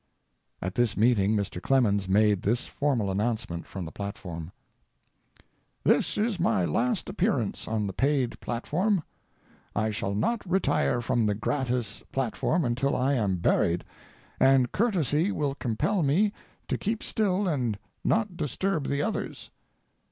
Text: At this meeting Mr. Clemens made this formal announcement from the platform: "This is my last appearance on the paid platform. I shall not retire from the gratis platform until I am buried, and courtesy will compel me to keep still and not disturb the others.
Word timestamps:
At 0.63 0.73
this 0.73 0.97
meeting 0.97 1.35
Mr. 1.35 1.61
Clemens 1.61 2.09
made 2.09 2.41
this 2.41 2.65
formal 2.65 3.11
announcement 3.11 3.67
from 3.67 3.85
the 3.85 3.91
platform: 3.91 4.51
"This 5.83 6.17
is 6.17 6.39
my 6.39 6.65
last 6.65 7.07
appearance 7.07 7.67
on 7.67 7.85
the 7.85 7.93
paid 7.93 8.39
platform. 8.39 9.03
I 9.75 9.91
shall 9.91 10.15
not 10.15 10.43
retire 10.49 11.01
from 11.01 11.27
the 11.27 11.35
gratis 11.35 12.01
platform 12.11 12.65
until 12.65 12.95
I 12.95 13.13
am 13.13 13.35
buried, 13.37 13.83
and 14.39 14.71
courtesy 14.71 15.31
will 15.31 15.53
compel 15.53 16.01
me 16.01 16.33
to 16.67 16.79
keep 16.79 17.03
still 17.03 17.47
and 17.47 17.77
not 18.03 18.35
disturb 18.35 18.87
the 18.87 19.03
others. 19.03 19.51